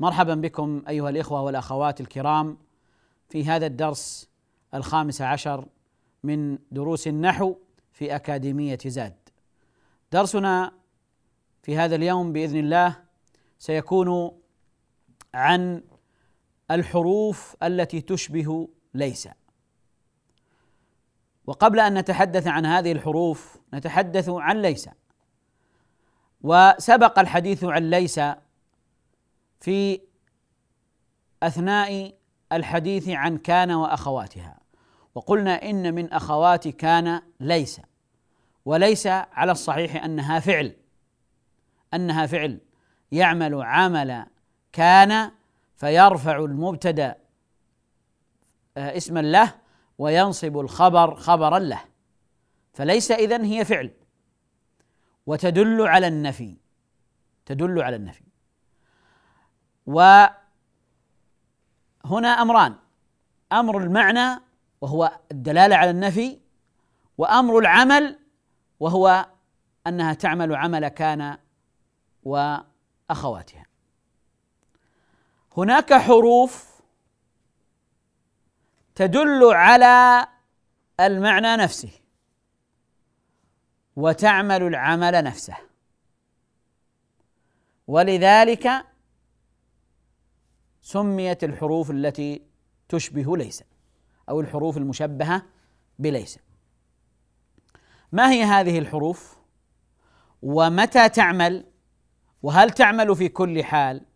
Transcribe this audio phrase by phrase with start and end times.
[0.00, 2.58] مرحبا بكم أيها الإخوة والأخوات الكرام
[3.28, 4.28] في هذا الدرس
[4.74, 5.68] الخامس عشر
[6.24, 7.54] من دروس النحو
[7.92, 9.16] في أكاديمية زاد.
[10.12, 10.72] درسنا
[11.62, 12.96] في هذا اليوم بإذن الله
[13.58, 14.40] سيكون
[15.34, 15.82] عن
[16.70, 19.28] الحروف التي تشبه ليس.
[21.46, 24.88] وقبل أن نتحدث عن هذه الحروف نتحدث عن ليس.
[26.42, 28.20] وسبق الحديث عن ليس
[29.60, 30.00] في
[31.42, 32.14] أثناء
[32.52, 34.60] الحديث عن كان وأخواتها.
[35.14, 37.80] وقلنا إن من أخوات كان ليس
[38.64, 40.76] وليس على الصحيح أنها فعل
[41.94, 42.60] أنها فعل.
[43.12, 44.26] يعمل عمل
[44.72, 45.30] كان
[45.76, 47.16] فيرفع المبتدأ
[48.76, 49.54] آه، اسما له
[49.98, 51.80] وينصب الخبر خبرا له.
[52.72, 53.90] فليس إذن هي فعل.
[55.26, 56.56] وتدل على النفي
[57.46, 58.29] تدل على النفي.
[59.86, 60.28] وهنا
[62.28, 62.76] أمران.
[63.52, 64.40] أمر المعنى
[64.80, 66.40] وهو الدلالة على النفي
[67.18, 68.18] وأمر العمل
[68.80, 69.26] وهو
[69.86, 71.38] أنها تعمل عمل كان
[72.22, 73.66] وأخواتها.
[75.56, 76.80] هناك حروف
[78.94, 80.26] تدل على
[81.00, 81.90] المعنى نفسه
[83.96, 85.56] وتعمل العمل نفسه.
[87.86, 88.89] ولذلك
[90.80, 92.42] سميت الحروف التي
[92.88, 93.64] تشبه ليس
[94.28, 95.42] أو الحروف المشبهة
[95.98, 96.38] بليس.
[98.12, 99.36] ما هي هذه الحروف؟
[100.42, 101.66] ومتى تعمل؟
[102.42, 104.06] وهل تعمل في كل حال؟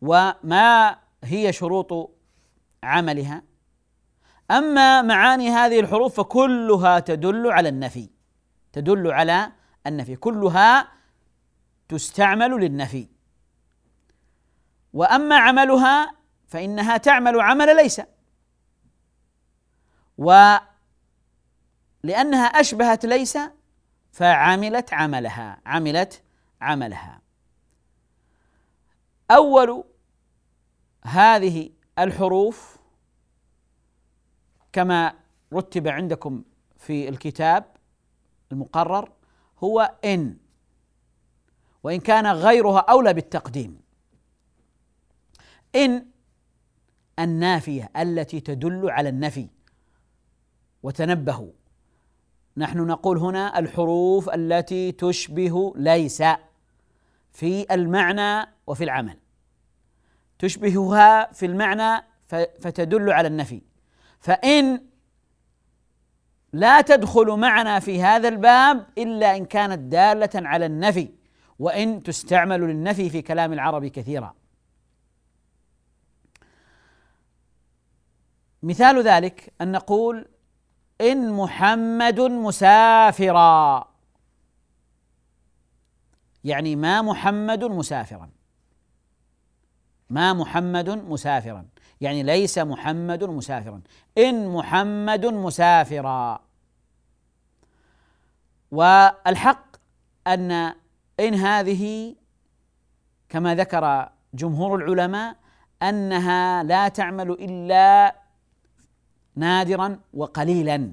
[0.00, 2.10] وما هي شروط
[2.82, 3.42] عملها؟
[4.50, 8.10] أما معاني هذه الحروف فكلها تدل على النفي
[8.72, 9.52] تدل على
[9.86, 10.88] النفي كلها
[11.88, 13.13] تستعمل للنفي.
[14.94, 16.14] وأما عملها
[16.46, 18.00] فإنها تعمل عمل ليس.
[20.18, 20.66] ولانها
[22.46, 23.38] أشبهت ليس
[24.12, 26.22] فعملت عملها عملت
[26.60, 27.20] عملها.
[29.30, 29.84] أول
[31.04, 32.78] هذه الحروف
[34.72, 35.14] كما
[35.52, 36.44] رتب عندكم
[36.76, 37.76] في الكتاب
[38.52, 39.12] المقرر
[39.58, 40.36] هو إن
[41.82, 43.83] وإن كان غيرها أولى بالتقديم.
[45.76, 46.06] إن
[47.18, 49.48] النافية التي تدل على النفي.
[50.82, 51.52] وتنبهوا.
[52.56, 56.22] نحن نقول هنا الحروف التي تشبه ليس
[57.32, 59.18] في المعنى وفي العمل.
[60.38, 62.04] تشبهها في المعنى
[62.60, 63.62] فتدل على النفي.
[64.20, 64.80] فإن
[66.52, 71.08] لا تدخل معنا في هذا الباب إلا إن كانت دالة على النفي.
[71.58, 74.34] وإن تستعمل للنفي في كلام العرب كثيرا.
[78.64, 80.28] مثال ذلك أن نقول
[81.00, 83.88] إن محمد مسافرا.
[86.44, 88.30] يعني ما محمد مسافرا.
[90.10, 91.66] ما محمد مسافرا.
[92.00, 93.80] يعني ليس محمد مسافرا.
[94.18, 96.40] إن محمد مسافرا.
[98.70, 99.76] والحق
[100.26, 100.74] أن
[101.20, 102.14] إن هذه
[103.28, 105.36] كما ذكر جمهور العلماء
[105.82, 108.23] أنها لا تعمل إلا
[109.36, 110.92] نادرا وقليلا.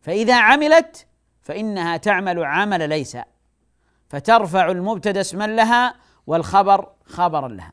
[0.00, 1.06] فإذا عملت
[1.42, 3.16] فإنها تعمل عمل ليس
[4.08, 5.94] فترفع المبتدأ اسما لها
[6.26, 7.72] والخبر خبرا لها.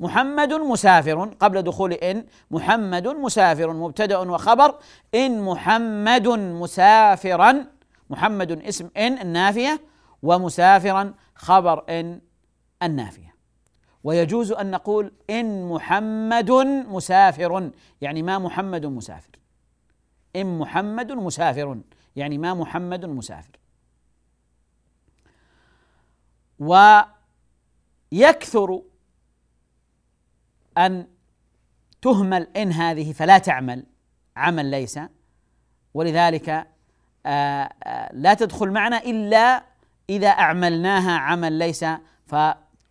[0.00, 4.78] محمد مسافر قبل دخول إن محمد مسافر مبتدأ وخبر.
[5.14, 7.66] إن محمد مسافرا
[8.10, 9.80] محمد اسم إن النافية
[10.22, 12.20] ومسافرا خبر إن
[12.82, 13.33] النافية.
[14.04, 16.50] ويجوز أن نقول إن محمد
[16.88, 17.70] مسافر.
[18.00, 19.38] يعني ما محمد مسافر.
[20.36, 21.80] إن محمد مسافر.
[22.16, 23.58] يعني ما محمد مسافر.
[28.12, 28.82] ويكثر
[30.78, 31.06] أن
[32.02, 33.86] تهمل إن هذه فلا تعمل.
[34.36, 35.00] عمل ليس.
[35.94, 36.66] ولذلك
[37.26, 39.64] آه، آه، لا تدخل معنا إلا
[40.10, 41.84] إذا أعملناها عمل ليس.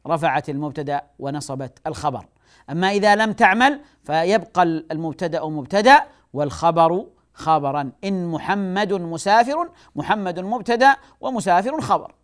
[0.06, 2.26] فرفعت المبتدأ ونصبت الخبر.
[2.70, 6.04] أما إذا لم تعمل فيبقى المبتدأ مبتدأ
[6.34, 7.92] والخبر خبرا.
[8.04, 12.16] إن محمد مسافر محمد مبتدأ ومسافر خبر.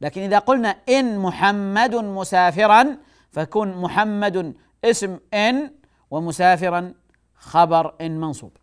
[0.00, 2.98] لكن إذا قلنا إن محمد مسافرا
[3.30, 4.54] فكن محمد
[4.84, 5.70] اسم إن
[6.10, 6.94] ومسافرا
[7.34, 8.56] خبر إن منصوب.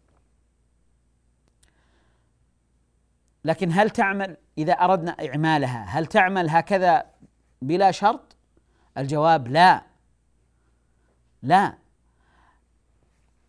[3.45, 7.05] لكن هل تعمل إذا أردنا إعمالها هل تعمل هكذا
[7.61, 8.35] بلا شرط؟
[8.97, 9.81] الجواب لا.
[11.43, 11.73] لا.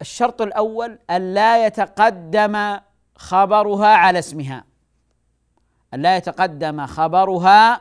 [0.01, 2.79] الشرط الأول أن لا يتقدم
[3.17, 4.65] خبرها على اسمها.
[5.95, 7.81] أن لا يتقدم خبرها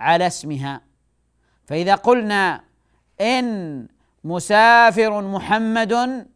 [0.00, 0.80] على اسمها.
[1.66, 2.64] فإذا قلنا
[3.20, 3.88] إن
[4.24, 6.26] مسافر محمد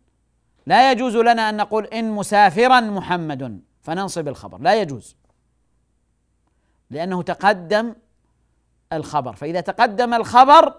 [0.67, 3.61] لا يجوز لنا أن نقول إن مسافرا محمد.
[3.83, 4.59] فننصب الخبر.
[4.59, 5.17] لا يجوز.
[6.91, 7.95] لأنه تقدم
[8.93, 9.37] الخبر.
[9.37, 10.75] فإذا تقدم الخبر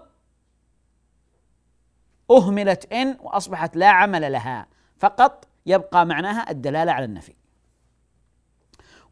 [2.30, 4.66] أهملت إن وأصبحت لا عمل لها.
[4.98, 7.34] فقط يبقى معناها الدلالة على النفي.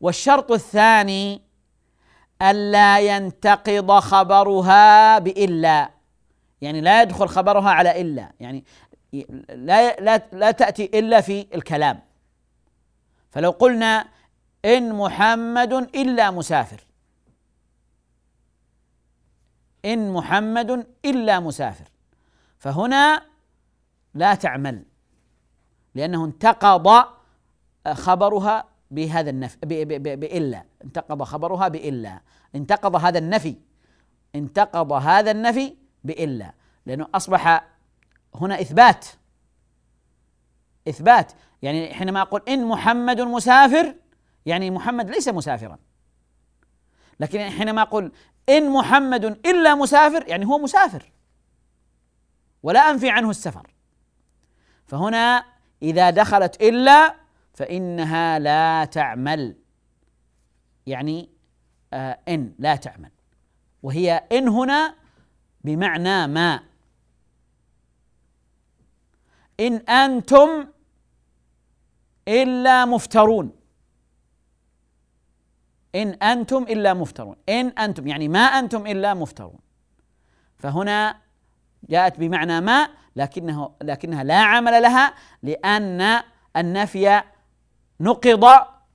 [0.01, 1.43] والشرط الثاني
[2.43, 5.91] ألا ينتقض خبرها بإلا.
[6.61, 8.33] يعني لا يدخل خبرها على إلا.
[8.41, 8.65] يعني
[9.49, 12.01] لا لا لا تأتي إلا في الكلام.
[13.31, 14.09] فلو قلنا
[14.65, 16.86] إن محمد إلا مسافر
[19.87, 21.89] إن محمد إلا مسافر.
[22.59, 23.23] فهنا
[24.15, 24.85] لا تعمل
[25.95, 27.05] لأنه انتقض
[27.93, 29.57] خبرها بهذا النفي
[30.17, 30.65] بإلا.
[30.85, 32.21] انتقض خبرها بإلا.
[32.55, 33.57] انتقض هذا النفي.
[34.35, 36.55] انتقض هذا النفي بإلا.
[36.87, 37.69] لأنه أصبح
[38.35, 39.07] هنا إثبات.
[40.89, 41.33] إثبات.
[41.63, 43.95] يعني حينما أقول إن محمد مسافر
[44.47, 45.79] يعني محمد ليس مسافرا.
[47.21, 48.13] لكن حينما أقول
[48.49, 51.13] إن محمد إلا مسافر يعني هو مسافر.
[52.63, 53.71] ولا أنفي عنه السفر.
[54.87, 55.45] فهنا
[55.83, 57.17] إذا دخلت إلا
[57.55, 59.57] فإنها لا تعمل.
[60.87, 61.29] يعني
[61.93, 63.11] آه إن لا تعمل.
[63.83, 64.95] وهي إن هنا
[65.65, 66.61] بمعنى ما.
[69.61, 70.69] إن أنتم
[72.29, 73.56] إلا مفترون.
[75.97, 77.37] إن أنتم إلا مفترون.
[77.49, 79.59] إن أنتم يعني ما أنتم إلا مفترون.
[80.59, 81.19] فهنا
[81.89, 86.23] جاءت بمعنى ما لكنه لكنها لا عمل لها لأن
[86.57, 87.23] النفي
[88.01, 88.47] نقض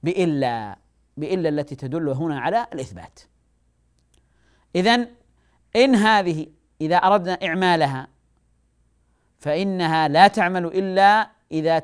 [0.03, 0.77] بإلا
[1.17, 3.19] بإلا التي تدل هنا على الإثبات.
[4.75, 5.07] إذا
[5.75, 6.47] إن هذه
[6.81, 8.07] إذا أردنا إعمالها
[9.39, 11.79] فإنها لا تعمل إلا إذا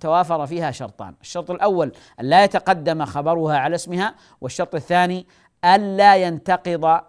[0.00, 1.14] توافر فيها شرطان.
[1.20, 5.26] الشرط الأول أن لا يتقدم خبرها على اسمها والشرط الثاني
[5.64, 7.00] ألا ينتقض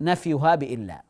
[0.00, 1.02] نفيها بإلا.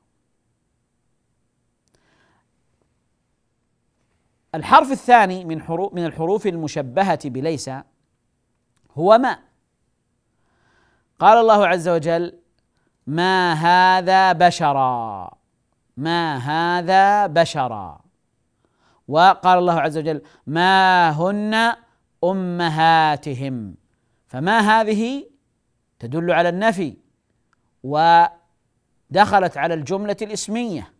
[4.54, 7.70] الحرف الثاني من حروف من الحروف المشبهة بليس
[8.94, 9.38] هو ما.
[11.18, 12.38] قال الله عز وجل
[13.06, 15.30] ما هذا بشرا
[15.96, 18.01] ما هذا بشرا.
[19.12, 21.74] وقال الله عز وجل ما هن
[22.24, 23.74] أمهاتهم.
[24.26, 25.24] فما هذه
[25.98, 26.96] تدل على النفي
[27.82, 30.92] ودخلت على الجملة الإسمية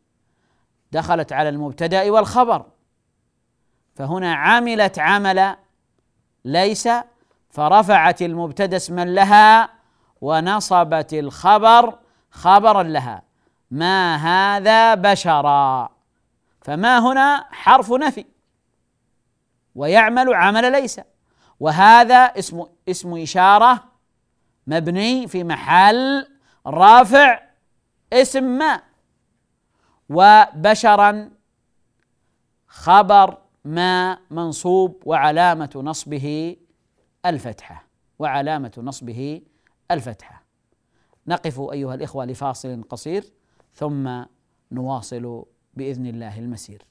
[0.93, 2.67] دخلت على المبتدأ والخبر.
[3.95, 5.57] فهنا عملت عمل
[6.45, 6.89] ليس
[7.51, 9.71] فرفعت المبتدأ اسما لها
[10.21, 11.99] ونصبت الخبر
[12.31, 13.23] خبرا لها.
[13.71, 16.02] ما هذا بشرا؟
[16.63, 18.25] فما هنا حرف نفي.
[19.75, 21.01] ويعمل عمل ليس.
[21.61, 23.85] وهذا اسم اسم إشارة
[24.67, 26.29] مبني في محل
[26.67, 27.43] رافع
[28.13, 28.83] اسم ما.
[30.09, 31.31] وبشرا
[32.69, 36.57] خبر ما منصوب وعلامة نصبه
[37.27, 37.87] الفتحة.
[38.19, 39.43] وعلامة نصبه
[39.91, 40.43] الفتحة.
[41.27, 43.25] نقف أيها الإخوة لفاصل قصير
[43.75, 44.25] ثم
[44.73, 46.83] نواصل بإذن الله المسير.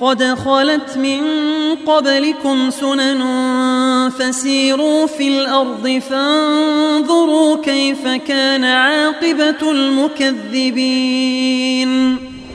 [0.00, 1.20] قد خلت من
[1.86, 3.22] قبلكم سنن
[4.10, 11.08] فسيروا في الأرض فانظروا كيف كان عاقبة المكذبين.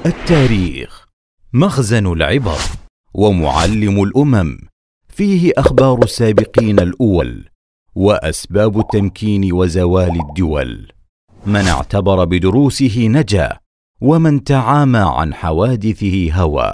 [0.05, 1.07] التاريخ
[1.53, 2.82] مخزن العبر.
[3.13, 4.57] ومعلم الأمم.
[5.07, 7.49] فيه أخبار السابقين الأول
[7.95, 10.91] وأسباب التمكين وزوال الدول.
[11.45, 13.57] من اعتبر بدروسه نجا
[14.01, 16.73] ومن تعامى عن حوادثه هوى.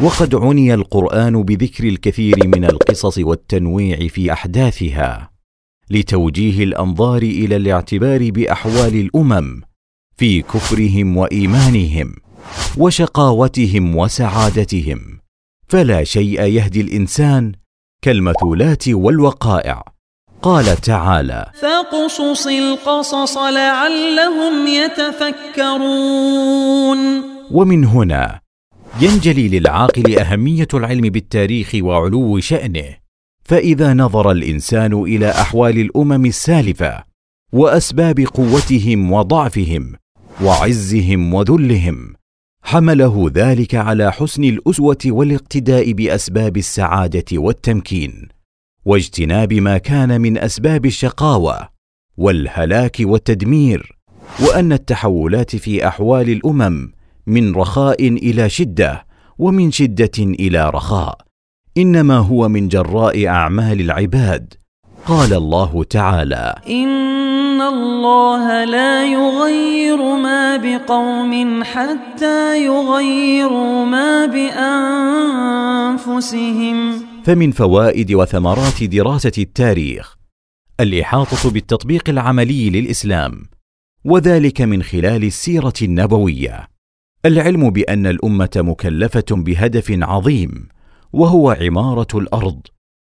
[0.00, 5.30] وقد عني القرآن بذكر الكثير من القصص والتنويع في أحداثها.
[5.90, 9.62] لتوجيه الأنظار إلى الاعتبار بأحوال الأمم
[10.16, 12.14] في كفرهم وإيمانهم
[12.78, 15.21] وشقاوتهم وسعادتهم.
[15.72, 17.52] فلا شيء يهدي الإنسان
[18.02, 19.82] كالمثولات والوقائع.
[20.42, 26.18] قال تعالى فاقصص القصص لعلهم يتفكرون.
[27.50, 28.40] ومن هنا
[29.00, 32.96] ينجلي للعاقل أهمية العلم بالتاريخ وعلو شأنه.
[33.44, 37.04] فإذا نظر الإنسان إلى أحوال الأمم السالفة
[37.52, 39.94] وأسباب قوتهم وضعفهم
[40.42, 42.14] وعزهم وذلهم
[42.62, 48.28] حمله ذلك على حسن الأسوة والاقتداء بأسباب السعادة والتمكين
[48.84, 51.68] واجتناب ما كان من أسباب الشقاوة
[52.16, 53.98] والهلاك والتدمير
[54.40, 56.92] وأن التحولات في أحوال الأمم
[57.26, 59.06] من رخاء إلى شدة
[59.38, 61.18] ومن شدة إلى رخاء
[61.78, 64.54] إنما هو من جراء أعمال العباد.
[65.06, 74.26] قال الله تعالى إن الله لا يغير ما بقوم حتى يغيروا ما
[76.06, 77.02] بأنفسهم.
[77.24, 80.16] فمن فوائد وثمرات دراسة التاريخ
[80.80, 83.42] الإحاطة بالتطبيق العملي للإسلام
[84.04, 86.68] وذلك من خلال السيرة النبوية.
[87.26, 90.68] العلم بأن الأمة مكلفة بهدف عظيم
[91.12, 92.60] وهو عمارة الأرض.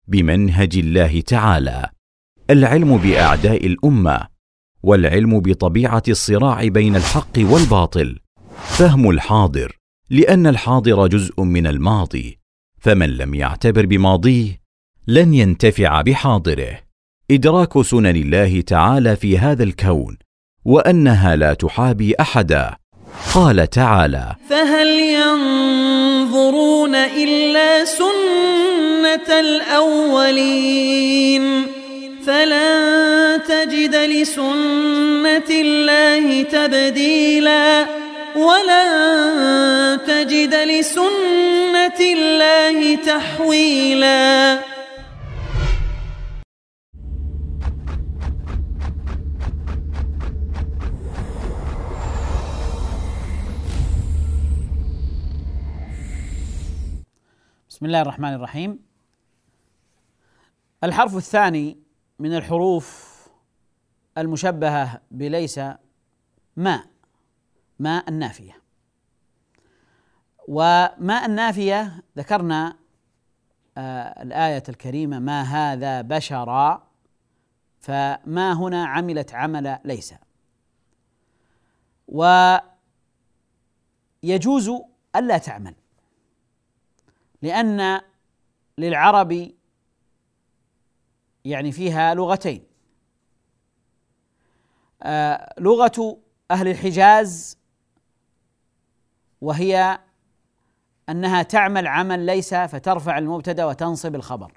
[0.09, 1.89] بمنهج الله تعالى.
[2.49, 4.27] العلم بأعداء الأمة
[4.83, 8.19] والعلم بطبيعة الصراع بين الحق والباطل.
[8.77, 9.77] فهم الحاضر
[10.09, 12.39] لأن الحاضر جزء من الماضي.
[12.79, 14.61] فمن لم يعتبر بماضيه
[15.07, 16.79] لن ينتفع بحاضره.
[17.31, 20.17] إدراك سنن الله تعالى في هذا الكون
[20.65, 22.75] وأنها لا تحابي أحدا.
[23.33, 27.85] قال تعالى فهل ينظرون إلا
[29.29, 30.99] الأولين.
[32.25, 37.87] فلن تجد لسنة الله تبديلا.
[38.35, 44.59] ولن تجد لسنة الله تحويلا.
[57.69, 58.88] بسم الله الرحمن الرحيم.
[60.83, 61.77] الحرف الثاني
[62.19, 63.09] من الحروف
[64.17, 65.59] المشبهة بليس
[66.55, 66.85] ماء
[67.79, 68.61] ماء النافيه
[70.47, 72.77] وماء النافية ذكرنا
[73.77, 76.89] آه الآية الكريمة ما هذا بشرا
[77.79, 80.13] فما هنا عملت عمل ليس.
[84.23, 84.71] ويجوز
[85.15, 85.75] ألا تعمل
[87.41, 88.01] لأن
[88.77, 89.51] للعرب
[91.45, 92.63] يعني فيها لغتين.
[95.03, 96.17] آه لغة
[96.51, 97.57] أهل الحجاز
[99.41, 99.99] وهي
[101.09, 104.53] أنها تعمل عمل ليس فترفع المبتدأ وتنصب الخبر.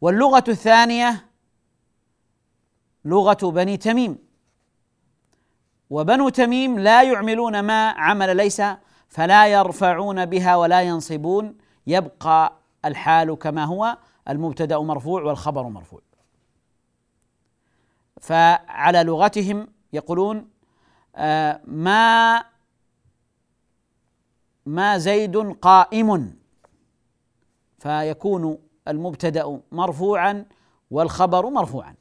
[0.00, 1.26] واللغة الثانية
[3.04, 4.18] لغة بني تميم.
[5.90, 8.62] وبنو تميم لا يعملون ما عمل ليس
[9.08, 11.58] فلا يرفعون بها ولا ينصبون.
[11.86, 12.52] يبقى
[12.84, 13.98] الحال كما هو.
[14.28, 16.00] المبتدأ مرفوع والخبر مرفوع.
[18.20, 20.48] فعلى لغتهم يقولون
[21.16, 22.44] آه ما
[24.66, 26.38] ما زيد قائم.
[27.78, 30.44] فيكون المبتدأ مرفوعا
[30.90, 31.94] والخبر مرفوعا.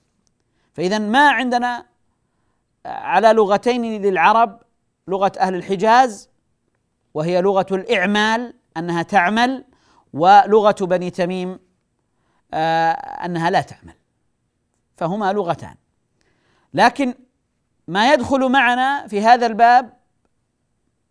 [0.73, 1.85] فاذا ما عندنا
[2.85, 4.61] على لغتين للعرب
[5.07, 6.29] لغة أهل الحجاز
[7.13, 9.65] وهي لغة الإعمال أنها تعمل
[10.13, 11.59] ولغة بني تميم آه
[12.53, 13.93] أنها لا تعمل.
[14.97, 15.75] فهما لغتان.
[16.73, 17.15] لكن
[17.87, 19.93] ما يدخل معنا في هذا الباب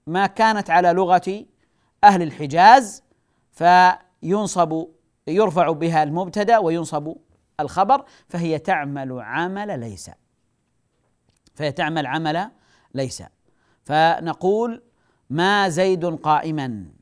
[0.06, 1.46] ما كانت على لغة
[2.04, 3.02] أهل الحجاز
[3.52, 4.86] فينصب
[5.26, 7.16] يرفع بها المبتدأ وينصب
[7.60, 10.10] الخبر فهي تعمل عمل ليس.
[11.54, 12.50] فهي تعمل عمل
[12.94, 13.22] ليس.
[13.84, 14.82] فنقول
[15.30, 16.99] ما زيد قائما.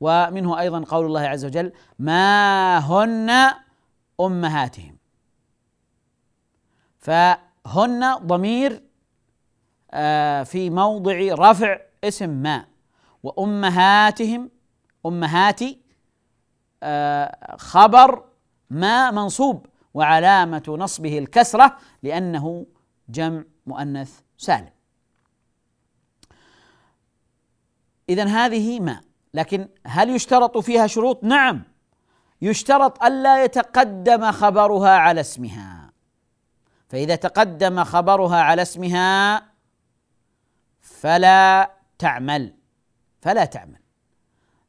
[0.00, 3.30] ومنه أيضا قول الله عز وجل ما هن
[4.20, 4.96] أمهاتهم.
[6.98, 8.82] فهن ضمير
[9.90, 12.66] آه، في موضع رفع اسم ما.
[13.22, 14.50] وأمهاتهم
[15.06, 15.80] أمهاتي
[16.82, 18.24] آه، خبر
[18.70, 22.66] ما منصوب وعلامة نصبه الكسرة لأنه
[23.08, 24.70] جمع مؤنث سالم.
[28.08, 29.09] اذا هذه ما.
[29.34, 31.62] لكن هل يشترط فيها شروط؟ نعم.
[32.42, 35.92] يشترط الا يتقدم خبرها على اسمها.
[36.88, 39.42] فإذا تقدم خبرها على اسمها
[40.80, 42.54] فلا تعمل.
[43.20, 43.80] فلا تعمل.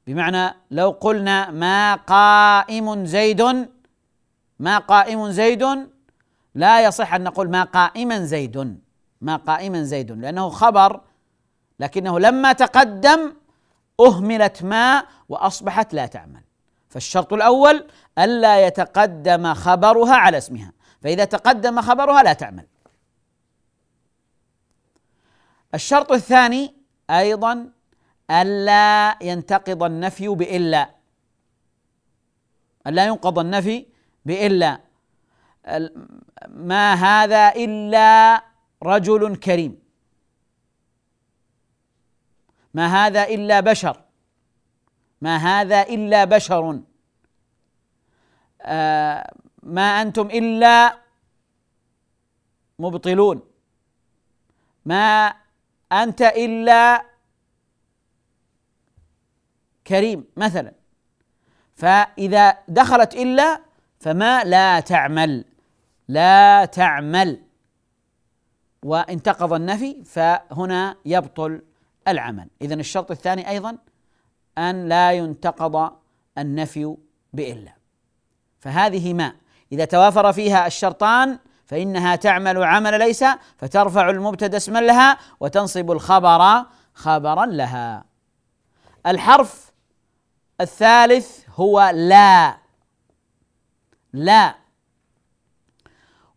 [0.07, 3.67] بمعنى لو قلنا ما قائم زيد
[4.59, 5.89] ما قائم زيد
[6.55, 8.81] لا يصح أن نقول ما قائما زيد.
[9.21, 11.01] ما قائما زيد لأنه خبر
[11.79, 13.33] لكنه لما تقدم
[13.99, 16.43] أهملت ما وأصبحت لا تعمل.
[16.89, 17.87] فالشرط الأول
[18.19, 20.73] ألا يتقدم خبرها على اسمها.
[21.01, 22.67] فإذا تقدم خبرها لا تعمل.
[25.73, 26.75] الشرط الثاني
[27.09, 27.71] أيضا
[28.31, 30.89] ألا ينتقض النفي بإلا.
[32.87, 33.85] ألا ينقض النفي
[34.25, 34.81] بإلا.
[36.47, 38.43] ما هذا إلا
[38.83, 39.80] رجل كريم.
[42.73, 44.01] ما هذا إلا بشر.
[45.21, 46.81] ما هذا إلا بشر.
[48.61, 50.97] آه ما أنتم إلا
[52.79, 53.41] مبطلون.
[54.85, 55.33] ما
[55.91, 57.05] أنت إلا
[59.87, 60.73] كريم مثلا.
[61.75, 63.61] فإذا دخلت إلا
[63.99, 65.45] فما لا تعمل.
[66.07, 67.43] لا تعمل.
[68.83, 71.61] وانتقض النفي فهنا يبطل
[72.07, 72.47] العمل.
[72.61, 73.77] اذا الشرط الثاني أيضا
[74.57, 75.91] أن لا ينتقض
[76.37, 76.95] النفي
[77.33, 77.73] بإلا.
[78.59, 79.33] فهذه ما.
[79.71, 83.25] إذا توافر فيها الشرطان فإنها تعمل عمل ليس
[83.57, 88.05] فترفع المبتدأ اسما لها وتنصب الخبر خبرا لها.
[89.05, 89.71] الحرف
[90.61, 92.57] الثالث هو لا.
[94.13, 94.55] لا.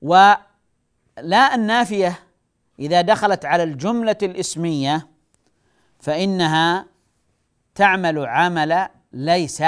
[0.02, 2.18] ولا النافية
[2.78, 5.13] إذا دخلت على الجملة الإسمية
[6.04, 6.86] فإنها
[7.74, 9.62] تعمل عمل ليس.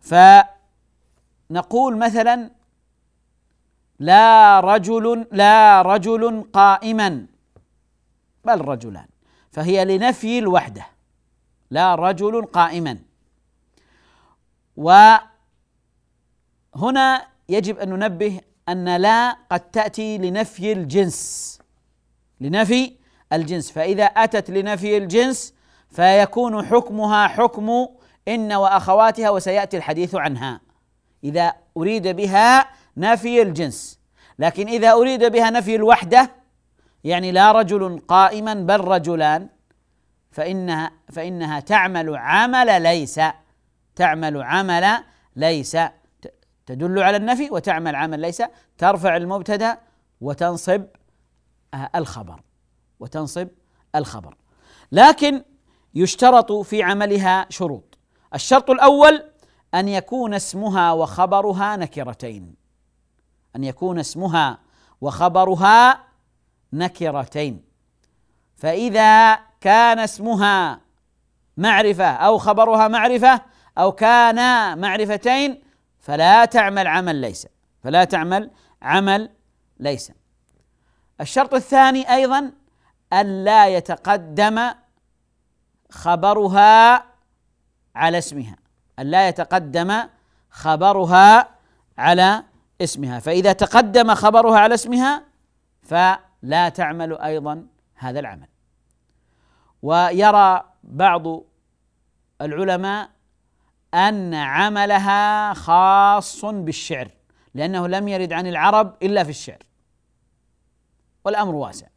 [0.00, 2.50] فنقول مثلا
[3.98, 7.26] لا رجل لا رجل قائما
[8.44, 9.06] بل رجلان.
[9.52, 10.86] فهي لنفي الوحدة.
[11.70, 12.98] لا رجل قائما.
[14.76, 15.26] وهنا
[17.48, 21.58] يجب أن ننبه أن لا قد تأتي لنفي الجنس.
[22.40, 23.01] لنفي
[23.32, 23.70] الجنس.
[23.70, 25.54] فإذا أتت لنفي الجنس
[25.90, 27.86] فيكون حكمها حكم
[28.28, 30.60] إن وأخواتها وسيأتي الحديث عنها.
[31.24, 32.66] إذا أريد بها
[32.96, 34.00] نفي الجنس.
[34.38, 36.30] لكن إذا أريد بها نفي الوحدة
[37.04, 39.48] يعني لا رجل قائما بل رجلان
[40.30, 43.20] فإنها فإنها تعمل عمل ليس
[43.96, 44.98] تعمل عمل
[45.36, 45.76] ليس.
[46.66, 48.42] تدل على النفي وتعمل عمل ليس
[48.78, 49.78] ترفع المبتدأ
[50.20, 50.84] وتنصب
[51.94, 52.40] الخبر.
[53.02, 53.48] وتنصب
[53.94, 54.34] الخبر.
[54.92, 55.42] لكن
[55.94, 57.98] يشترط في عملها شروط.
[58.34, 59.24] الشرط الأول
[59.74, 62.54] أن يكون اسمها وخبرها نكرتين.
[63.56, 64.58] أن يكون اسمها
[65.00, 66.04] وخبرها
[66.72, 67.64] نكرتين.
[68.56, 70.80] فإذا كان اسمها
[71.56, 73.42] معرفة أو خبرها معرفة
[73.78, 75.62] أو كانا معرفتين
[76.00, 77.46] فلا تعمل عمل ليس.
[77.82, 78.50] فلا تعمل
[78.82, 79.30] عمل
[79.80, 80.12] ليس.
[81.20, 82.52] الشرط الثاني أيضا
[83.12, 84.70] ألا يتقدم
[85.90, 87.04] خبرها
[87.94, 88.56] على اسمها.
[88.98, 90.02] ألا يتقدم
[90.50, 91.48] خبرها
[91.98, 92.44] على
[92.80, 93.18] اسمها.
[93.18, 95.24] فإذا تقدم خبرها على اسمها
[95.82, 98.48] فلا تعمل أيضا هذا العمل.
[99.82, 101.40] ويرى بعض
[102.40, 103.10] العلماء
[103.94, 107.08] أن عملها خاص بالشعر
[107.54, 109.62] لأنه لم يرد عن العرب إلا في الشعر
[111.24, 111.91] والأمر واسع.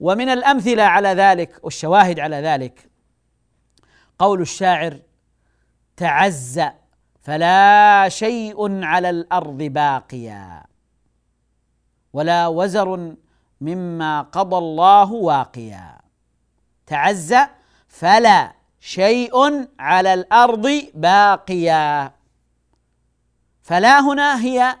[0.00, 2.90] ومن الأمثلة على ذلك والشواهد على ذلك
[4.18, 5.00] قول الشاعر
[5.96, 6.60] تعز
[7.20, 10.64] فلا شيء على الأرض باقيا
[12.12, 13.16] ولا وزر
[13.60, 15.98] مما قضى الله واقيا.
[16.86, 17.34] تعز
[17.88, 22.12] فلا شيء على الأرض باقيا.
[23.62, 24.76] فلا هنا هي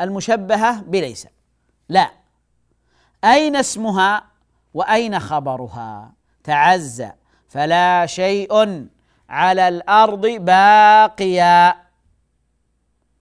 [0.00, 1.26] المشبهة بليس.
[1.88, 2.10] لا.
[3.24, 4.24] أين اسمها
[4.74, 6.12] وأين خبرها؟
[6.44, 7.04] تعز.
[7.48, 8.86] فلا شيء
[9.28, 11.74] على الأرض باقيا.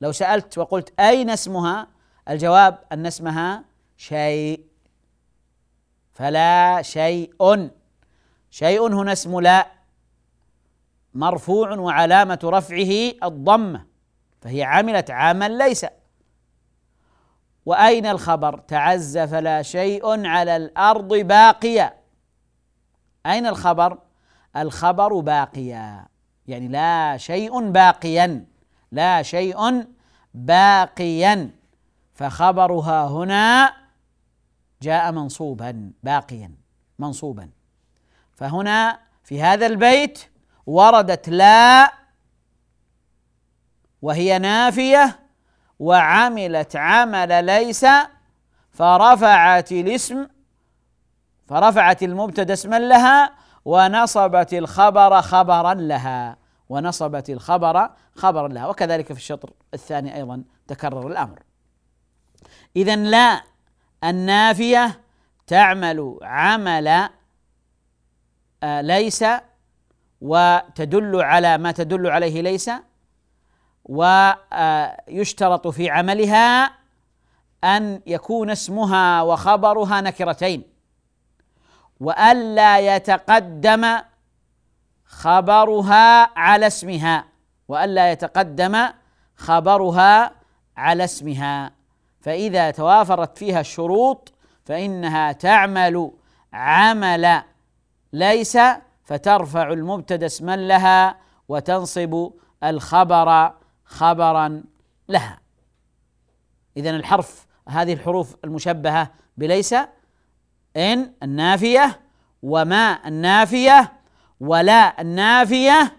[0.01, 1.87] لو سألت وقلت أين اسمها
[2.29, 3.63] الجواب أن اسمها
[3.97, 4.65] شيء.
[6.13, 7.69] فلا شيء.
[8.49, 9.67] شيء هنا اسم لا.
[11.13, 13.85] مرفوع وعلامة رفعه الضمة.
[14.41, 15.85] فهي عملت عمل ليس.
[17.65, 21.93] وأين الخبر؟ تعز فلا شيء على الأرض باقيا
[23.25, 23.97] أين الخبر؟
[24.57, 26.07] الخبر باقيا
[26.47, 28.45] يعني لا شيء باقيا.
[28.91, 29.85] لا شيء
[30.33, 31.49] باقيا.
[32.13, 33.73] فخبرها هنا
[34.81, 36.51] جاء منصوبا باقيا
[36.99, 37.49] منصوبا.
[38.35, 40.19] فهنا في هذا البيت
[40.65, 41.93] وردت لا
[44.01, 45.19] وهي نافية
[45.79, 47.85] وعملت عمل ليس
[48.71, 50.27] فرفعت الاسم
[51.47, 53.33] فرفعت المبتدا اسما لها
[53.65, 56.37] ونصبت الخبر خبرا لها
[56.69, 61.39] ونصبت الخبر خبرا لها وكذلك في الشطر الثاني أيضا تكرر الأمر.
[62.75, 63.43] اذا لا
[64.03, 65.01] النافية
[65.47, 67.09] تعمل عمل
[68.63, 69.25] آه، ليس
[70.21, 72.71] وتدل على ما تدل عليه ليس
[73.85, 76.71] ويشترط في عملها
[77.63, 80.63] أن يكون اسمها وخبرها نكرتين
[81.99, 83.97] وألا يتقدم
[85.05, 87.25] خبرها على اسمها
[87.67, 88.87] وألا يتقدم
[89.35, 90.31] خبرها
[90.77, 91.71] على اسمها.
[92.21, 94.33] فإذا توافرت فيها الشروط
[94.65, 96.11] فإنها تعمل
[96.53, 97.41] عمل
[98.13, 98.57] ليس
[99.03, 101.17] فترفع المبتدأ اسما لها
[101.49, 102.31] وتنصب
[102.63, 103.53] الخبر
[103.85, 104.63] خبرا
[105.09, 105.39] لها.
[106.77, 109.75] اذا الحرف هذه الحروف المشبهة بليس
[110.77, 112.01] إن النافية
[112.43, 113.93] وما النافية
[114.39, 115.97] ولا النافية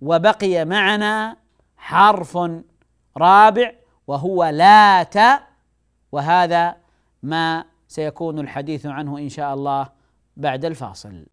[0.00, 1.36] وبقي معنا
[1.76, 2.38] حرف
[3.16, 3.72] رابع
[4.06, 5.16] وهو لات
[6.12, 6.76] وهذا
[7.22, 9.88] ما سيكون الحديث عنه إن شاء الله
[10.36, 11.26] بعد الفاصل.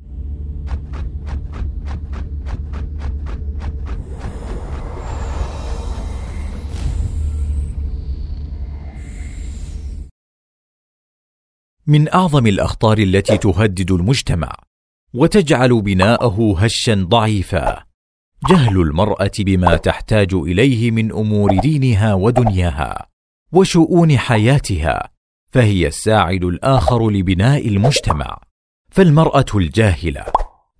[11.88, 14.56] من أعظم الأخطار التي تهدد المجتمع
[15.14, 17.84] وتجعل بناءه هشا ضعيفا.
[18.50, 23.08] جهل المرأة بما تحتاج إليه من أمور دينها ودنياها
[23.52, 25.10] وشؤون حياتها
[25.52, 28.40] فهي الساعد الآخر لبناء المجتمع.
[28.90, 30.26] فالمرأة الجاهلة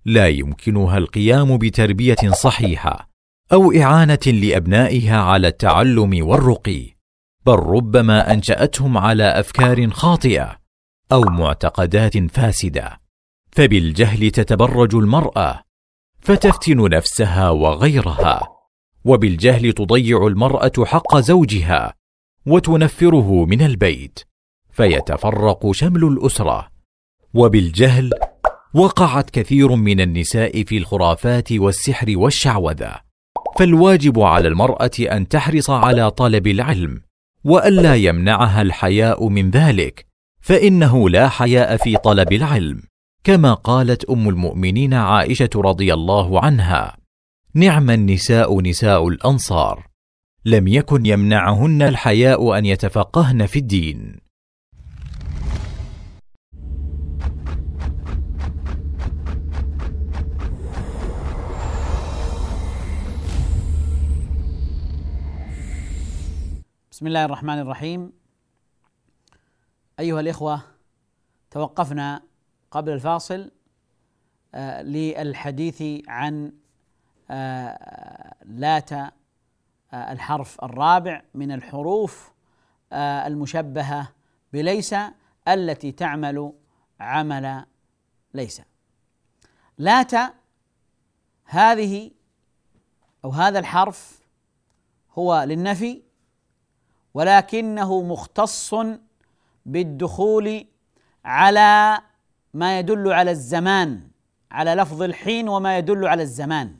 [0.04, 3.08] لا يمكنها القيام بتربية صحيحة
[3.52, 6.96] أو إعانة لأبنائها على التعلم والرقي
[7.46, 10.65] بل ربما أنشأتهم على أفكار خاطئة
[11.12, 13.00] أو معتقدات فاسدة.
[13.52, 15.62] فبالجهل تتبرج المرأة
[16.20, 18.40] فتفتن نفسها وغيرها.
[19.04, 21.94] وبالجهل تضيع المرأة حق زوجها
[22.46, 24.18] وتنفره من البيت.
[24.72, 26.68] فيتفرق شمل الأسرة.
[27.34, 28.10] وبالجهل
[28.74, 33.00] وقعت كثير من النساء في الخرافات والسحر والشعوذة.
[33.58, 37.02] فالواجب على المرأة أن تحرص على طلب العلم
[37.44, 40.06] وألا يمنعها الحياء من ذلك.
[40.46, 42.82] فإنه لا حياء في طلب العلم
[43.24, 46.96] كما قالت أم المؤمنين عائشة رضي الله عنها
[47.54, 49.86] نعم النساء نساء الأنصار
[50.44, 54.20] لم يكن يمنعهن الحياء أن يتفقهن في الدين.
[66.90, 68.25] بسم الله الرحمن الرحيم.
[70.00, 70.62] أيها الإخوة
[71.50, 72.22] توقفنا
[72.70, 73.50] قبل الفاصل
[74.54, 76.52] آه للحديث عن
[77.30, 79.12] آه لات آه
[79.92, 82.32] الحرف الرابع من الحروف
[82.92, 84.08] المشبهة
[84.52, 84.94] بليس
[85.48, 86.52] التي تعمل
[87.00, 87.64] عمل
[88.34, 88.62] ليس.
[89.78, 90.12] لات
[91.44, 92.10] هذه
[93.24, 94.20] أو هذا الحرف
[95.18, 96.02] هو للنفي
[97.14, 98.74] ولكنه مختص
[99.66, 100.66] بالدخول
[101.24, 102.00] على
[102.54, 104.08] ما يدل على الزمان
[104.50, 106.76] على لفظ الحين وما يدل على الزمان.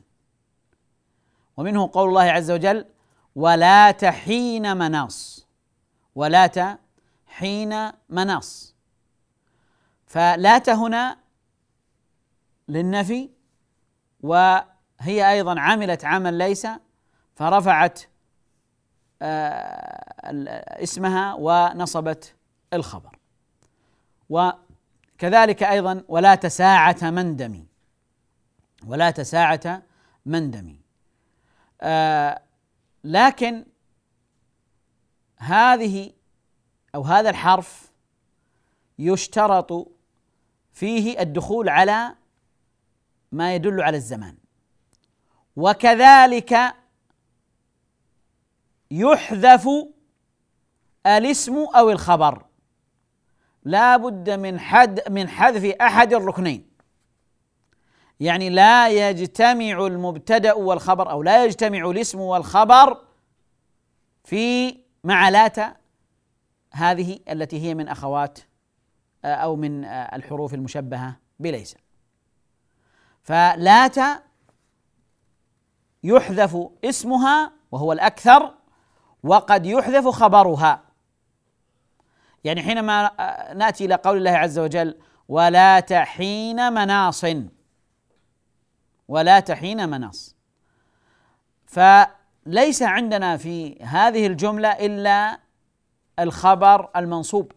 [1.57, 2.85] ومنه قول الله عز وجل
[3.35, 5.47] ولا تحين مناص
[6.15, 6.79] ولا
[7.27, 8.75] حين مناص.
[10.07, 11.17] فلات هنا
[12.69, 13.31] للنفي
[14.21, 16.67] وهي أيضا عملت عمل ليس
[17.35, 18.01] فرفعت
[19.23, 22.35] آه، اسمها ونصبت
[22.73, 23.19] الخبر.
[24.31, 27.65] وكذلك أيضا ولا تساعة مندم
[28.87, 29.83] ولا ساعة
[30.27, 30.81] مندمي
[31.81, 32.43] آه
[33.05, 33.65] لكن
[35.37, 36.13] هذه
[36.95, 37.91] أو هذا الحرف
[38.99, 39.89] يشترط
[40.73, 42.15] فيه الدخول على
[43.33, 44.37] ما يدل على الزمان.
[45.57, 46.75] وكذلك
[48.91, 49.69] يحذف
[51.07, 52.45] الاسم أو الخبر.
[53.67, 56.71] لا بد من حد من حذف أحد الركنين.
[58.21, 63.05] يعني لا يجتمع المبتدأ والخبر أو لا يجتمع الاسم والخبر
[64.25, 65.57] في مع لات
[66.73, 68.39] هذه التي هي من أخوات
[69.25, 71.77] أو من الحروف المشبهة بليس.
[73.23, 73.97] فلات
[76.05, 78.55] يحذف اسمها وهو الأكثر
[79.23, 80.86] وقد يحذف خبرها.
[82.47, 83.11] يعني حينما
[83.55, 87.25] نأتي إلى قول الله عز وجل ولا تحين مناص.
[89.09, 90.37] ولا تحين مناص.
[91.67, 95.41] فليس عندنا في هذه الجملة إلا
[96.19, 97.53] الخبر المنصوب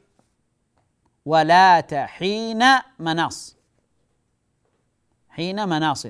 [1.25, 2.63] ولا تحين
[2.99, 3.57] مناص.
[5.29, 6.07] حين مناص.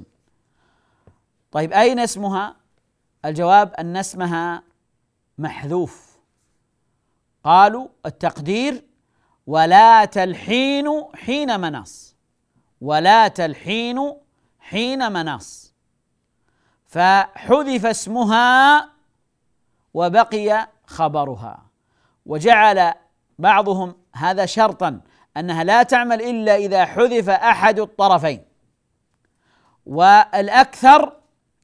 [1.51, 2.55] طيب أين اسمها؟
[3.25, 4.63] الجواب أن اسمها
[5.37, 6.08] محذوف.
[7.43, 8.83] قالوا التقدير
[9.47, 12.15] ولا تلحين حين مناص.
[12.81, 14.13] ولا تلحين
[14.59, 15.73] حين مناص.
[16.87, 18.89] فحذف اسمها
[19.93, 21.65] وبقي خبرها.
[22.25, 22.93] وجعل
[23.39, 25.01] بعضهم هذا شرطا
[25.37, 28.45] أنها لا تعمل إلا إذا حذف أحد الطرفين.
[29.85, 31.17] والأكثر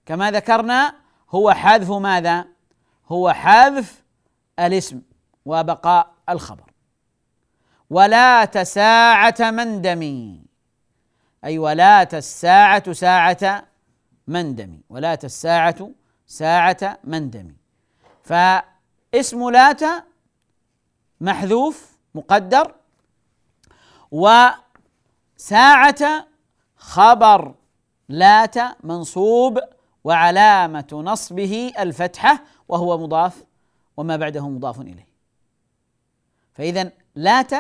[0.06, 0.96] كما ذكرنا
[1.30, 2.46] هو حذف ماذا؟
[3.08, 4.04] هو حذف
[4.60, 5.02] الاسم.
[5.46, 6.72] وبقاء الخبر.
[7.90, 10.46] ولا تساعة مندمي
[11.44, 13.68] أي ولا الساعة ساعة
[14.28, 15.90] مندمي ولا الساعة
[16.28, 17.56] ساعة مندمي
[18.24, 19.82] فاسم لات
[21.22, 22.76] محذوف مقدر.
[24.12, 24.66] وساعة
[26.76, 27.56] خبر
[28.10, 29.60] لات منصوب
[30.04, 33.44] وعلامة نصبه الفتحة وهو مضاف
[33.98, 35.15] وما بعده مضاف إليه.
[36.56, 37.52] فإذا لات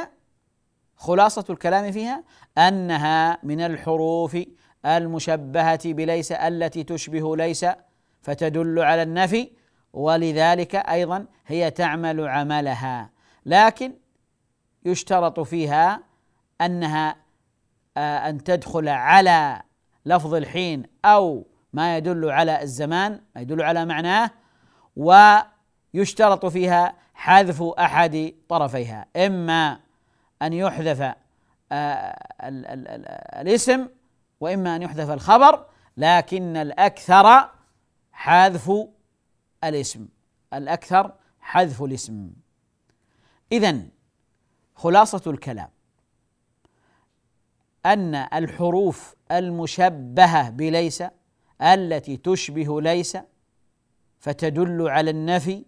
[0.95, 2.23] خلاصة الكلام فيها
[2.58, 4.38] أنها من الحروف
[4.86, 7.65] المشبهة بليس التي تشبه ليس
[8.21, 9.51] فتدل على النفي
[9.93, 13.10] ولذلك أيضا هي تعمل عملها.
[13.45, 13.93] لكن
[14.86, 16.03] يشترط فيها
[16.62, 17.15] أنها
[17.97, 19.62] آه، أن تدخل على
[20.05, 24.31] لفظ الحين أو ما يدل على الزمان ما يدل على معناه
[24.95, 29.06] ويشترط فيها حذف أحد طرفيها.
[29.15, 29.80] إما
[30.41, 31.15] أن يحذف
[31.71, 32.17] آه،
[33.41, 33.88] الاسم
[34.39, 35.65] وإما أن يحذف الخبر
[35.97, 37.49] لكن الأكثر
[38.12, 38.71] حذف
[39.63, 40.08] الاسم.
[40.54, 42.32] الأكثر حذف الاسم.
[43.51, 43.82] اذا
[44.75, 45.69] خلاصة الكلام.
[47.86, 51.04] أن الحروف المشبهة بليس
[51.62, 53.17] التي تشبه ليس
[54.19, 55.65] فتدل على النفي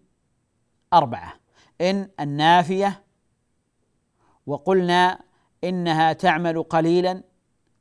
[0.94, 1.34] أربعة.
[1.82, 3.04] إن النافية
[4.48, 5.20] وقلنا
[5.64, 7.24] إنها تعمل قليلا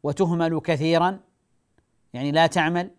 [0.02, 1.20] وتهمل كثيرا
[2.12, 2.90] يعني لا تعمل.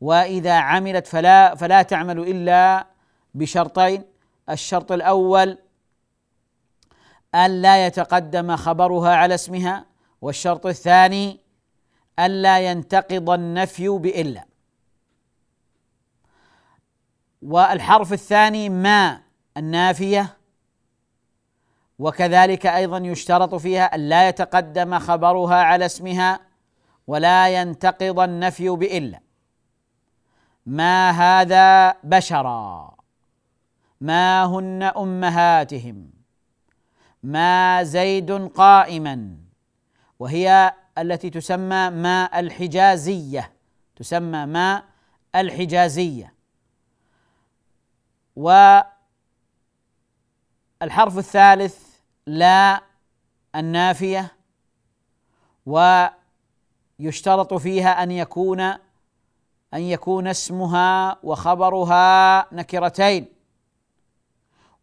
[0.00, 2.86] وإذا عملت فلا فلا تعمل إلا
[3.34, 4.04] بشرطين.
[4.50, 5.58] الشرط الأول
[7.34, 9.86] أن لا يتقدم خبرها على اسمها
[10.22, 11.40] والشرط الثاني
[12.18, 14.49] ألا ينتقض النفي بإلا.
[17.42, 19.20] والحرف الثاني ما
[19.56, 20.36] النافية.
[21.98, 26.40] وكذلك أيضا يشترط فيها أن لا يتقدم خبرها على اسمها
[27.06, 29.20] ولا ينتقض النفي بإلا.
[30.66, 32.96] ما هذا بشرا؟
[34.00, 36.10] ما هن أمهاتهم؟
[37.22, 39.36] ما زيد قائما؟
[40.18, 43.52] وهي التي تسمى ماء الحجازية.
[43.96, 44.84] تسمى ماء
[45.34, 46.39] الحجازية.
[48.36, 48.78] والحرف
[51.18, 51.78] الثالث
[52.26, 52.82] لا
[53.54, 54.36] النافية
[55.66, 58.60] ويشترط فيها أن يكون
[59.74, 63.26] أن يكون اسمها وخبرها نكرتين.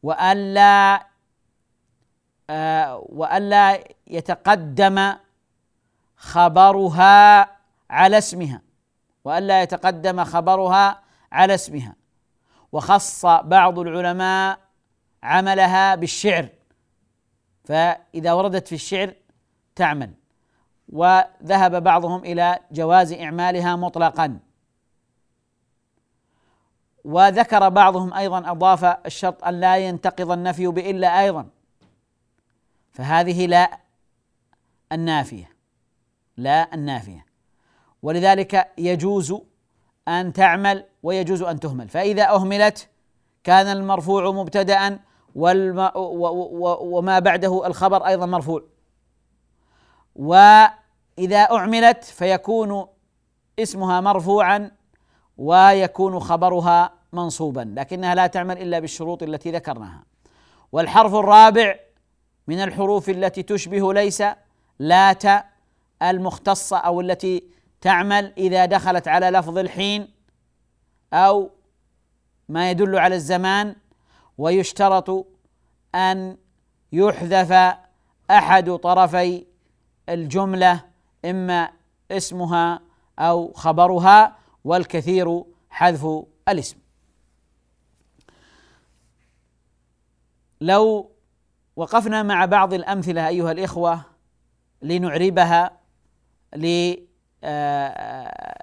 [0.04, 1.08] وألا
[2.50, 5.14] آه وألا يتقدم
[6.18, 7.50] خبرها
[7.90, 8.62] على اسمها.
[9.24, 11.96] وألا يتقدم خبرها على اسمها.
[12.78, 14.60] وخص بعض العلماء
[15.24, 16.50] عملها بالشعر.
[17.66, 19.14] فإذا وردت في الشعر
[19.76, 20.14] تعمل.
[20.90, 24.40] وذهب بعضهم إلى جواز إعمالها مطلقا.
[27.04, 31.50] وذكر بعضهم أيضا أضاف الشرط أن لا ينتقض النفي بإلا أيضا.
[32.92, 33.80] فهذه لا
[34.92, 35.56] النافية.
[36.38, 37.26] لا النافية.
[38.02, 39.34] ولذلك يجوز
[40.08, 41.90] أن تعمل ويجوز أن تهمل.
[41.90, 42.90] فإذا أهملت
[43.44, 45.00] كان المرفوع مبتدأ
[45.36, 48.64] وما بعده الخبر أيضا مرفوع.
[50.16, 52.88] وإذا أعملت فيكون
[53.60, 54.72] اسمها مرفوعا
[55.38, 60.04] ويكون خبرها منصوبا لكنها لا تعمل إلا بالشروط التي ذكرناها.
[60.72, 61.76] والحرف الرابع
[62.48, 64.24] من الحروف التي تشبه ليس
[64.80, 65.24] لات
[66.02, 67.44] المختصة أو التي
[67.82, 70.08] تعمل إذا دخلت على لفظ الحين
[71.14, 71.52] أو
[72.50, 73.76] ما يدل على الزمان
[74.38, 75.28] ويشترط
[75.96, 76.38] أن
[76.92, 77.78] يحذف
[78.32, 79.46] أحد طرفي
[80.10, 80.84] الجملة
[81.26, 81.70] إما
[82.12, 82.80] اسمها
[83.20, 86.78] أو خبرها والكثير حذف الاسم.
[90.62, 91.12] لو
[91.76, 94.02] وقفنا مع بعض الأمثلة أيها الإخوة
[94.82, 95.72] لنعربها
[96.56, 96.96] ل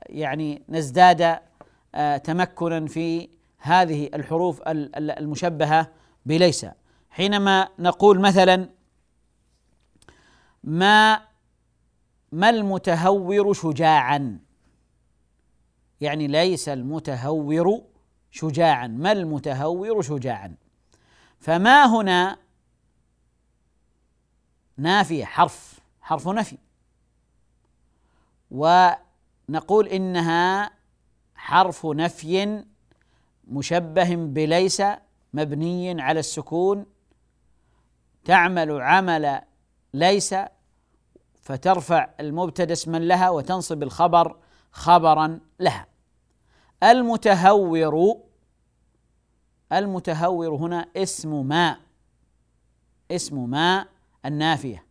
[0.08, 1.38] يعني نزداد
[1.94, 5.90] آه، تمكنا في هذه الحروف المشبهة
[6.26, 6.66] بليس.
[7.10, 8.68] حينما نقول مثلا
[10.64, 11.20] ما
[12.32, 14.38] ما المتهور شجاعا؟
[16.00, 17.82] يعني ليس المتهور
[18.30, 18.86] شجاعا.
[18.86, 20.54] ما المتهور شجاعا؟
[21.38, 22.36] فما هنا
[24.76, 26.58] نافية حرف حرف نفي.
[28.54, 30.70] ونقول إنها
[31.34, 32.64] حرف نفي
[33.48, 34.82] مشبه بليس
[35.34, 36.86] مبني على السكون.
[38.24, 39.40] تعمل عمل
[39.94, 40.34] ليس
[41.42, 44.36] فترفع المبتدأ اسما لها وتنصب الخبر
[44.72, 45.86] خبرا لها.
[46.82, 48.16] المتهور
[49.72, 51.76] المتهور هنا اسم ما
[53.10, 53.86] اسم ما
[54.24, 54.84] النافية.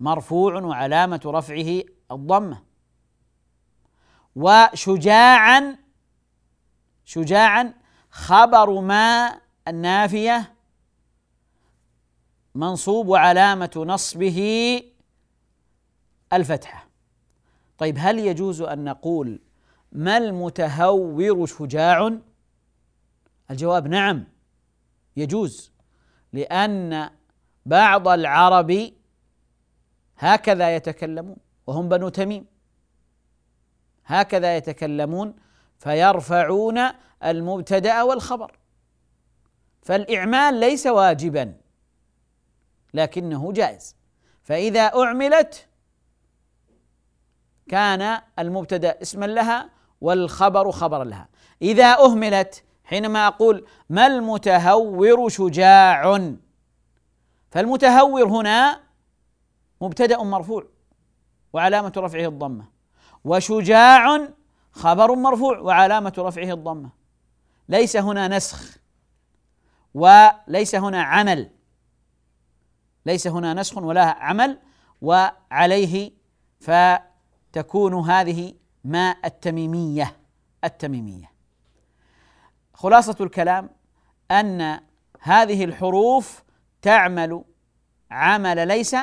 [0.00, 2.62] مرفوع وعلامة رفعه الضمة.
[4.36, 5.76] وشجاعا
[7.04, 7.74] شجاعا
[8.10, 10.54] خبر ما النافية
[12.54, 14.82] منصوب وعلامة نصبه
[16.32, 16.88] الفتحة.
[17.78, 19.40] طيب هل يجوز أن نقول
[19.92, 22.18] ما المتهور شجاع؟
[23.50, 24.24] الجواب نعم
[25.16, 25.72] يجوز
[26.32, 27.10] لأن
[27.66, 28.92] بعض العرب
[30.18, 31.36] هكذا يتكلمون.
[31.72, 32.46] وهم بنو تميم.
[34.06, 35.34] هكذا يتكلمون
[35.78, 36.78] فيرفعون
[37.24, 38.58] المبتدأ والخبر.
[39.82, 41.54] فالإعمال ليس واجبا
[42.94, 43.96] لكنه جائز.
[44.42, 45.68] فإذا أعملت
[47.68, 51.28] كان المبتدأ اسما لها والخبر خبرا لها.
[51.62, 56.32] إذا أهملت حينما أقول ما المتهور شجاع؟
[57.50, 58.80] فالمتهور هنا
[59.80, 60.71] مبتدأ مرفوع.
[61.52, 62.64] وعلامة رفعه الضمة.
[63.24, 64.28] وشجاع
[64.72, 66.90] خبر مرفوع وعلامة رفعه الضمة.
[67.68, 68.78] ليس هنا نسخ
[69.94, 71.50] وليس هنا عمل.
[73.06, 74.58] ليس هنا نسخ ولا عمل
[75.02, 76.12] وعليه
[76.60, 80.16] فتكون هذه ما التميمية
[80.64, 81.32] التميمية.
[82.74, 83.70] خلاصة الكلام
[84.30, 84.80] أن
[85.20, 86.42] هذه الحروف
[86.82, 87.44] تعمل
[88.10, 88.96] عمل ليس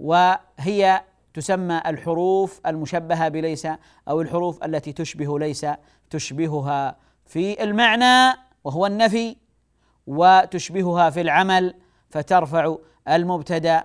[0.00, 3.68] وهي تسمى الحروف المشبهة بليس
[4.08, 5.66] أو الحروف التي تشبه ليس
[6.10, 9.36] تشبهها في المعنى وهو النفي
[10.06, 11.74] وتشبهها في العمل
[12.10, 12.76] فترفع
[13.08, 13.84] المبتدأ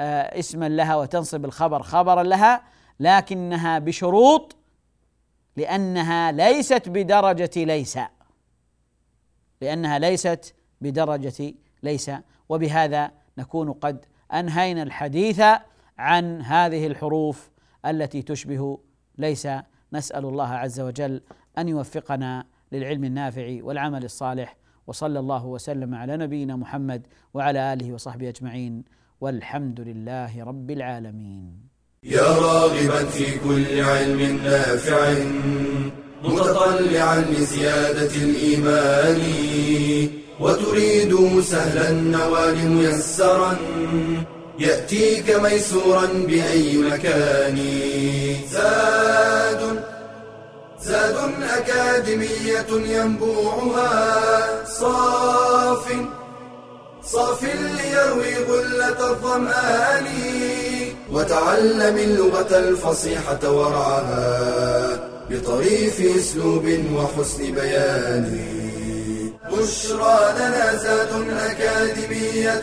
[0.00, 2.62] آه، اسما لها وتنصب الخبر خبرا لها
[3.00, 4.56] لكنها بشروط
[5.56, 7.98] لأنها ليست بدرجة ليس.
[9.60, 12.10] لأنها ليست بدرجة ليس
[12.48, 15.42] وبهذا نكون قد أنهينا الحديث.
[15.98, 17.50] عن هذه الحروف
[17.86, 18.78] التي تشبه
[19.18, 19.48] ليس
[19.92, 21.20] نسأل الله عز وجل
[21.58, 28.28] أن يوفقنا للعلم النافع والعمل الصالح وصلى الله وسلم على نبينا محمد وعلى آله وصحبه
[28.28, 28.84] أجمعين
[29.20, 31.74] والحمد لله رب العالمين.
[32.02, 35.14] يا راغبا في كل علم نافع
[36.24, 39.20] متطلعا لزيادة الإيمان
[40.40, 43.56] وتريد سهلا النوال ميسرا
[44.58, 47.58] يأتيك ميسورا بأي مكان.
[48.50, 49.82] زاد
[50.82, 54.64] زاد أكاديمية ينبوعها.
[54.64, 55.96] صاف
[57.04, 60.06] صاف ليروي غلة الظمآن.
[61.12, 68.54] وتعلم اللغة الفصيحة ورعاها بطريف أسلوب وحسن بيان.
[69.52, 72.62] بشرى لنا زاد أكاديمية